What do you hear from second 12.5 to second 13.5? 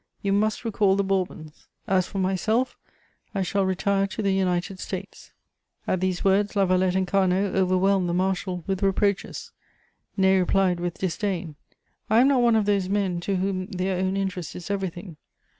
of those men to